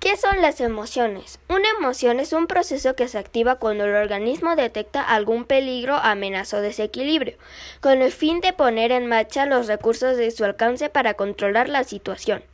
¿Qué 0.00 0.16
son 0.16 0.40
las 0.40 0.60
emociones? 0.60 1.40
Una 1.48 1.68
emoción 1.76 2.20
es 2.20 2.32
un 2.32 2.46
proceso 2.46 2.94
que 2.94 3.08
se 3.08 3.18
activa 3.18 3.56
cuando 3.56 3.84
el 3.84 3.96
organismo 3.96 4.54
detecta 4.54 5.02
algún 5.02 5.44
peligro, 5.44 5.96
amenaza 5.96 6.58
o 6.58 6.60
desequilibrio, 6.60 7.36
con 7.80 8.00
el 8.00 8.12
fin 8.12 8.40
de 8.40 8.52
poner 8.52 8.92
en 8.92 9.08
marcha 9.08 9.44
los 9.44 9.66
recursos 9.66 10.16
de 10.16 10.30
su 10.30 10.44
alcance 10.44 10.88
para 10.88 11.14
controlar 11.14 11.68
la 11.68 11.82
situación. 11.82 12.44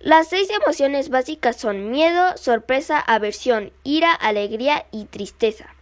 Las 0.00 0.28
seis 0.30 0.48
emociones 0.48 1.10
básicas 1.10 1.56
son 1.56 1.90
miedo, 1.90 2.36
sorpresa, 2.38 2.98
aversión, 2.98 3.70
ira, 3.84 4.12
alegría 4.12 4.86
y 4.90 5.04
tristeza. 5.04 5.74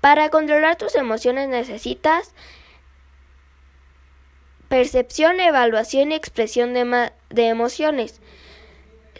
Para 0.00 0.30
controlar 0.30 0.76
tus 0.76 0.96
emociones 0.96 1.48
necesitas 1.48 2.34
percepción, 4.68 5.38
evaluación 5.38 6.10
y 6.10 6.16
expresión 6.16 6.74
de, 6.74 7.12
de 7.30 7.46
emociones. 7.46 8.20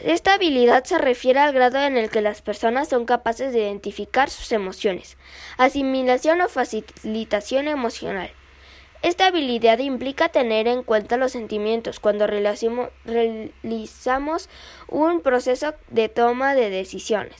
Esta 0.04 0.34
habilidad 0.34 0.84
se 0.84 0.98
refiere 0.98 1.40
al 1.40 1.54
grado 1.54 1.78
en 1.78 1.96
el 1.96 2.10
que 2.10 2.20
las 2.20 2.42
personas 2.42 2.90
son 2.90 3.06
capaces 3.06 3.54
de 3.54 3.60
identificar 3.60 4.28
sus 4.28 4.52
emociones, 4.52 5.16
asimilación 5.56 6.42
o 6.42 6.48
facilitación 6.50 7.68
emocional. 7.68 8.30
Esta 9.00 9.28
habilidad 9.28 9.78
implica 9.78 10.28
tener 10.28 10.68
en 10.68 10.82
cuenta 10.82 11.16
los 11.16 11.32
sentimientos 11.32 12.00
cuando 12.00 12.26
realizamos 12.26 12.90
un 14.88 15.22
proceso 15.22 15.72
de 15.88 16.10
toma 16.10 16.54
de 16.54 16.68
decisiones. 16.68 17.36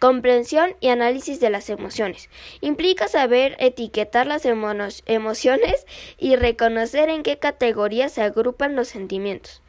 Comprensión 0.00 0.74
y 0.80 0.88
análisis 0.88 1.38
de 1.38 1.50
las 1.50 1.70
emociones. 1.70 2.30
Implica 2.60 3.06
saber 3.06 3.54
etiquetar 3.60 4.26
las 4.26 4.44
emociones 4.44 5.86
y 6.18 6.34
reconocer 6.34 7.10
en 7.10 7.22
qué 7.22 7.38
categorías 7.38 8.10
se 8.10 8.22
agrupan 8.22 8.74
los 8.74 8.88
sentimientos. 8.88 9.62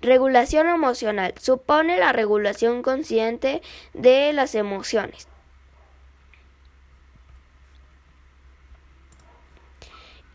Regulación 0.00 0.68
emocional 0.68 1.34
supone 1.40 1.98
la 1.98 2.12
regulación 2.12 2.82
consciente 2.82 3.62
de 3.94 4.32
las 4.32 4.54
emociones. 4.54 5.26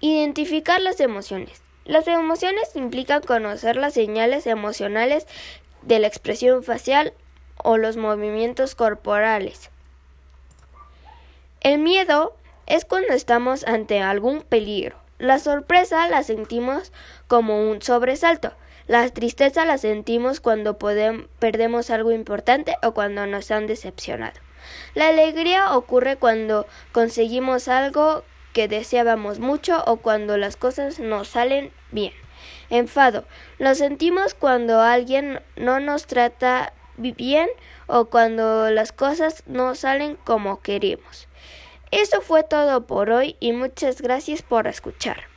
Identificar 0.02 0.81
las 0.81 1.00
emociones. 1.00 1.61
Las 1.86 2.08
emociones 2.08 2.75
implican 2.75 3.22
conocer 3.22 3.78
las 3.78 3.94
señales 3.94 4.47
emocionales 4.47 5.28
de 5.81 6.00
la 6.00 6.08
expresión 6.08 6.64
facial 6.64 7.14
o 7.58 7.78
los 7.78 7.95
movimientos 7.95 8.75
corporales. 8.75 9.69
El 11.61 11.80
miedo 11.80 12.36
es 12.66 12.84
cuando 12.84 13.14
estamos 13.14 13.66
ante 13.66 14.02
algún 14.02 14.41
peligro. 14.41 14.97
La 15.19 15.39
sorpresa 15.39 16.08
la 16.09 16.23
sentimos 16.23 16.91
como 17.28 17.69
un 17.69 17.81
sobresalto. 17.81 18.52
La 18.88 19.08
tristeza 19.09 19.66
la 19.66 19.78
sentimos 19.78 20.39
cuando 20.39 20.78
perdemos 20.78 21.89
algo 21.89 22.12
importante 22.12 22.76
o 22.84 22.94
cuando 22.94 23.25
nos 23.28 23.50
han 23.52 23.67
decepcionado. 23.67 24.40
La 24.94 25.08
alegría 25.08 25.75
ocurre 25.75 26.17
cuando 26.17 26.67
conseguimos 26.92 27.67
algo 27.67 28.23
que 28.53 28.67
deseábamos 28.67 29.40
mucho 29.40 29.84
o 29.88 29.98
cuando 29.98 30.38
las 30.38 30.58
cosas 30.58 31.00
nos 31.00 31.30
salen 31.30 31.72
bien. 31.92 32.14
Enfado. 32.70 33.25
Lo 33.58 33.73
sentimos 33.75 34.34
cuando 34.34 34.81
alguien 34.81 35.42
no 35.56 35.80
nos 35.80 36.06
trata 36.08 36.73
bien 36.97 37.50
o 37.88 38.06
cuando 38.06 38.70
las 38.70 38.92
cosas 38.92 39.44
no 39.47 39.75
salen 39.75 40.18
como 40.23 40.62
queremos. 40.62 41.28
Eso 41.92 42.22
fue 42.22 42.44
todo 42.44 42.86
por 42.86 43.12
hoy 43.12 43.36
y 43.40 43.53
muchas 43.53 44.02
gracias 44.02 44.42
por 44.42 44.68
escuchar. 44.68 45.33